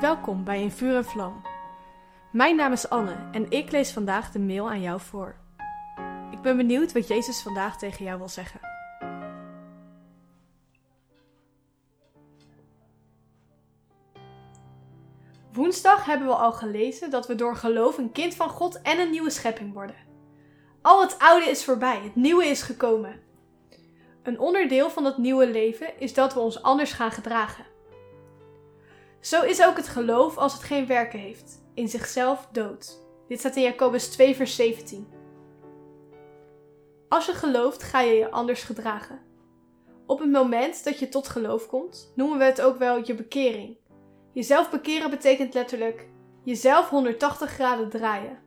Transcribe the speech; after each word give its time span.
Welkom 0.00 0.44
bij 0.44 0.62
In 0.62 0.70
Vuur 0.70 0.96
en 0.96 1.04
Vlam. 1.04 1.42
Mijn 2.32 2.56
naam 2.56 2.72
is 2.72 2.88
Anne 2.88 3.28
en 3.32 3.50
ik 3.50 3.70
lees 3.70 3.92
vandaag 3.92 4.30
de 4.30 4.38
mail 4.38 4.70
aan 4.70 4.80
jou 4.80 5.00
voor. 5.00 5.36
Ik 6.30 6.40
ben 6.40 6.56
benieuwd 6.56 6.92
wat 6.92 7.08
Jezus 7.08 7.42
vandaag 7.42 7.78
tegen 7.78 8.04
jou 8.04 8.18
wil 8.18 8.28
zeggen. 8.28 8.60
Woensdag 15.52 16.04
hebben 16.04 16.26
we 16.26 16.34
al 16.34 16.52
gelezen 16.52 17.10
dat 17.10 17.26
we 17.26 17.34
door 17.34 17.56
geloof 17.56 17.98
een 17.98 18.12
kind 18.12 18.34
van 18.34 18.48
God 18.48 18.82
en 18.82 18.98
een 18.98 19.10
nieuwe 19.10 19.30
schepping 19.30 19.72
worden. 19.72 19.96
Al 20.82 21.00
het 21.00 21.18
oude 21.18 21.44
is 21.46 21.64
voorbij, 21.64 22.00
het 22.02 22.14
nieuwe 22.14 22.46
is 22.46 22.62
gekomen. 22.62 23.20
Een 24.22 24.38
onderdeel 24.38 24.90
van 24.90 25.02
dat 25.02 25.18
nieuwe 25.18 25.50
leven 25.50 26.00
is 26.00 26.14
dat 26.14 26.34
we 26.34 26.40
ons 26.40 26.62
anders 26.62 26.92
gaan 26.92 27.12
gedragen. 27.12 27.73
Zo 29.24 29.42
is 29.42 29.64
ook 29.64 29.76
het 29.76 29.88
geloof 29.88 30.36
als 30.36 30.52
het 30.52 30.62
geen 30.62 30.86
werken 30.86 31.18
heeft, 31.18 31.62
in 31.74 31.88
zichzelf 31.88 32.48
dood. 32.52 32.98
Dit 33.28 33.38
staat 33.38 33.56
in 33.56 33.62
Jacobus 33.62 34.08
2, 34.08 34.34
vers 34.34 34.56
17. 34.56 35.08
Als 37.08 37.26
je 37.26 37.32
gelooft, 37.32 37.82
ga 37.82 38.00
je 38.00 38.14
je 38.14 38.30
anders 38.30 38.62
gedragen. 38.62 39.20
Op 40.06 40.18
het 40.18 40.30
moment 40.30 40.84
dat 40.84 40.98
je 40.98 41.08
tot 41.08 41.28
geloof 41.28 41.66
komt, 41.66 42.12
noemen 42.16 42.38
we 42.38 42.44
het 42.44 42.60
ook 42.60 42.78
wel 42.78 43.06
je 43.06 43.14
bekering. 43.14 43.76
Jezelf 44.32 44.70
bekeren 44.70 45.10
betekent 45.10 45.54
letterlijk 45.54 46.08
jezelf 46.42 46.88
180 46.88 47.50
graden 47.50 47.88
draaien. 47.88 48.38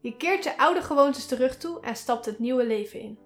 Je 0.00 0.16
keert 0.16 0.44
je 0.44 0.58
oude 0.58 0.82
gewoontes 0.82 1.26
terug 1.26 1.56
toe 1.56 1.80
en 1.80 1.96
stapt 1.96 2.26
het 2.26 2.38
nieuwe 2.38 2.66
leven 2.66 3.00
in. 3.00 3.18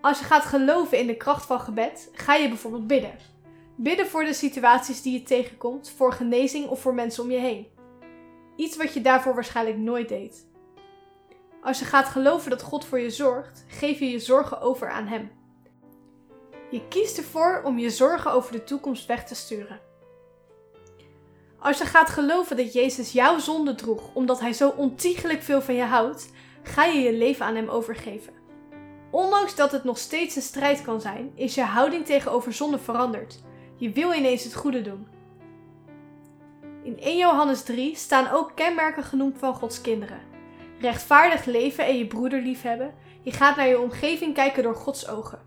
Als 0.00 0.18
je 0.18 0.24
gaat 0.24 0.44
geloven 0.44 0.98
in 0.98 1.06
de 1.06 1.16
kracht 1.16 1.46
van 1.46 1.60
gebed, 1.60 2.10
ga 2.12 2.34
je 2.34 2.48
bijvoorbeeld 2.48 2.86
bidden. 2.86 3.38
Bidden 3.82 4.06
voor 4.06 4.24
de 4.24 4.32
situaties 4.32 5.02
die 5.02 5.12
je 5.12 5.22
tegenkomt, 5.22 5.90
voor 5.96 6.12
genezing 6.12 6.68
of 6.68 6.80
voor 6.80 6.94
mensen 6.94 7.22
om 7.22 7.30
je 7.30 7.38
heen. 7.38 7.66
Iets 8.56 8.76
wat 8.76 8.94
je 8.94 9.00
daarvoor 9.00 9.34
waarschijnlijk 9.34 9.76
nooit 9.76 10.08
deed. 10.08 10.46
Als 11.62 11.78
je 11.78 11.84
gaat 11.84 12.08
geloven 12.08 12.50
dat 12.50 12.62
God 12.62 12.84
voor 12.84 13.00
je 13.00 13.10
zorgt, 13.10 13.64
geef 13.68 13.98
je 13.98 14.10
je 14.10 14.18
zorgen 14.18 14.60
over 14.60 14.90
aan 14.90 15.06
Hem. 15.06 15.30
Je 16.70 16.88
kiest 16.88 17.18
ervoor 17.18 17.62
om 17.64 17.78
je 17.78 17.90
zorgen 17.90 18.32
over 18.32 18.52
de 18.52 18.64
toekomst 18.64 19.06
weg 19.06 19.24
te 19.24 19.34
sturen. 19.34 19.80
Als 21.58 21.78
je 21.78 21.84
gaat 21.84 22.10
geloven 22.10 22.56
dat 22.56 22.72
Jezus 22.72 23.12
jouw 23.12 23.38
zonde 23.38 23.74
droeg 23.74 24.14
omdat 24.14 24.40
Hij 24.40 24.52
zo 24.52 24.68
ontiegelijk 24.68 25.42
veel 25.42 25.62
van 25.62 25.74
je 25.74 25.84
houdt, 25.84 26.30
ga 26.62 26.84
je 26.84 27.00
je 27.00 27.12
leven 27.12 27.46
aan 27.46 27.54
Hem 27.54 27.68
overgeven. 27.68 28.32
Ondanks 29.10 29.54
dat 29.54 29.72
het 29.72 29.84
nog 29.84 29.98
steeds 29.98 30.36
een 30.36 30.42
strijd 30.42 30.82
kan 30.82 31.00
zijn, 31.00 31.32
is 31.34 31.54
je 31.54 31.62
houding 31.62 32.04
tegenover 32.04 32.52
zonde 32.52 32.78
veranderd. 32.78 33.48
Je 33.80 33.90
wil 33.90 34.12
ineens 34.12 34.44
het 34.44 34.54
goede 34.54 34.82
doen. 34.82 35.06
In 36.82 36.98
1 36.98 37.18
Johannes 37.18 37.62
3 37.62 37.96
staan 37.96 38.30
ook 38.30 38.52
kenmerken 38.54 39.02
genoemd 39.02 39.38
van 39.38 39.54
Gods 39.54 39.80
kinderen. 39.80 40.20
Rechtvaardig 40.80 41.44
leven 41.44 41.86
en 41.86 41.98
je 41.98 42.06
broeder 42.06 42.42
liefhebben. 42.42 42.94
Je 43.22 43.32
gaat 43.32 43.56
naar 43.56 43.68
je 43.68 43.80
omgeving 43.80 44.34
kijken 44.34 44.62
door 44.62 44.74
Gods 44.74 45.08
ogen. 45.08 45.42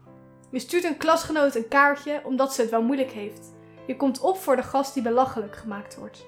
Je 0.51 0.59
stuurt 0.59 0.83
een 0.83 0.97
klasgenoot 0.97 1.55
een 1.55 1.67
kaartje 1.67 2.21
omdat 2.23 2.53
ze 2.53 2.61
het 2.61 2.69
wel 2.69 2.83
moeilijk 2.83 3.11
heeft. 3.11 3.53
Je 3.87 3.95
komt 3.95 4.19
op 4.19 4.37
voor 4.37 4.55
de 4.55 4.63
gast 4.63 4.93
die 4.93 5.03
belachelijk 5.03 5.55
gemaakt 5.55 5.97
wordt. 5.97 6.25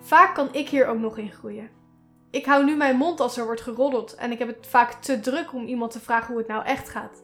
Vaak 0.00 0.34
kan 0.34 0.48
ik 0.52 0.68
hier 0.68 0.86
ook 0.86 0.98
nog 0.98 1.18
in 1.18 1.32
groeien. 1.32 1.70
Ik 2.30 2.44
hou 2.44 2.64
nu 2.64 2.76
mijn 2.76 2.96
mond 2.96 3.20
als 3.20 3.36
er 3.36 3.44
wordt 3.44 3.60
geroddeld 3.60 4.14
en 4.14 4.32
ik 4.32 4.38
heb 4.38 4.48
het 4.48 4.66
vaak 4.66 4.92
te 4.92 5.20
druk 5.20 5.52
om 5.52 5.66
iemand 5.66 5.90
te 5.90 6.00
vragen 6.00 6.28
hoe 6.28 6.38
het 6.38 6.48
nou 6.48 6.64
echt 6.64 6.88
gaat. 6.88 7.22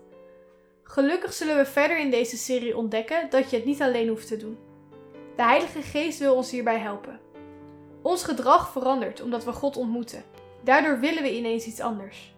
Gelukkig 0.90 1.32
zullen 1.32 1.56
we 1.56 1.66
verder 1.66 1.98
in 1.98 2.10
deze 2.10 2.36
serie 2.36 2.76
ontdekken 2.76 3.30
dat 3.30 3.50
je 3.50 3.56
het 3.56 3.64
niet 3.64 3.82
alleen 3.82 4.08
hoeft 4.08 4.26
te 4.26 4.36
doen. 4.36 4.58
De 5.36 5.42
Heilige 5.42 5.82
Geest 5.82 6.18
wil 6.18 6.34
ons 6.34 6.50
hierbij 6.50 6.78
helpen. 6.78 7.20
Ons 8.02 8.24
gedrag 8.24 8.72
verandert 8.72 9.22
omdat 9.22 9.44
we 9.44 9.52
God 9.52 9.76
ontmoeten. 9.76 10.24
Daardoor 10.64 11.00
willen 11.00 11.22
we 11.22 11.36
ineens 11.36 11.66
iets 11.66 11.80
anders. 11.80 12.34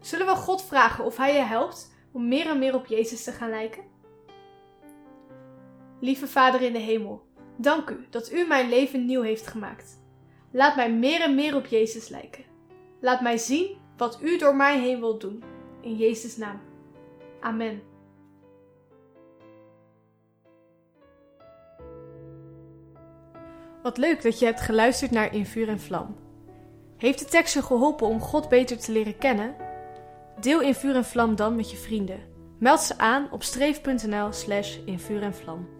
Zullen 0.00 0.26
we 0.26 0.34
God 0.34 0.64
vragen 0.64 1.04
of 1.04 1.16
Hij 1.16 1.34
je 1.34 1.40
helpt 1.40 1.94
om 2.12 2.28
meer 2.28 2.46
en 2.46 2.58
meer 2.58 2.74
op 2.74 2.86
Jezus 2.86 3.24
te 3.24 3.32
gaan 3.32 3.50
lijken? 3.50 3.82
Lieve 5.98 6.26
Vader 6.26 6.62
in 6.62 6.72
de 6.72 6.78
hemel, 6.78 7.22
dank 7.56 7.90
u 7.90 8.06
dat 8.10 8.32
u 8.32 8.46
mijn 8.46 8.68
leven 8.68 9.06
nieuw 9.06 9.22
heeft 9.22 9.46
gemaakt. 9.46 10.02
Laat 10.52 10.76
mij 10.76 10.92
meer 10.92 11.20
en 11.20 11.34
meer 11.34 11.56
op 11.56 11.66
Jezus 11.66 12.08
lijken. 12.08 12.44
Laat 13.00 13.20
mij 13.20 13.38
zien 13.38 13.76
wat 13.96 14.18
u 14.22 14.38
door 14.38 14.56
mij 14.56 14.80
heen 14.80 15.00
wilt 15.00 15.20
doen. 15.20 15.42
In 15.80 15.96
Jezus' 15.96 16.36
naam. 16.36 16.69
Amen. 17.40 17.82
Wat 23.82 23.98
leuk 23.98 24.22
dat 24.22 24.38
je 24.38 24.44
hebt 24.44 24.60
geluisterd 24.60 25.10
naar 25.10 25.34
In 25.34 25.46
Vuur 25.46 25.68
en 25.68 25.80
Vlam. 25.80 26.16
Heeft 26.96 27.18
de 27.18 27.24
tekst 27.24 27.54
je 27.54 27.62
geholpen 27.62 28.06
om 28.06 28.20
God 28.20 28.48
beter 28.48 28.78
te 28.78 28.92
leren 28.92 29.18
kennen? 29.18 29.54
Deel 30.40 30.60
In 30.60 30.74
Vuur 30.74 30.96
en 30.96 31.04
Vlam 31.04 31.36
dan 31.36 31.56
met 31.56 31.70
je 31.70 31.76
vrienden. 31.76 32.30
Meld 32.60 32.80
ze 32.80 32.98
aan 32.98 33.28
op 33.30 33.42
streef.nl 33.42 34.32
slash 34.32 34.78
in 34.84 34.98
vuur 34.98 35.22
en 35.22 35.34
vlam. 35.34 35.79